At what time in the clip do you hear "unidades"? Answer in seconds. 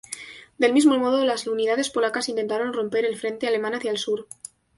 1.45-1.91